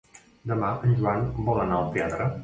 [0.51, 2.31] Demà en Joan vol anar al teatre.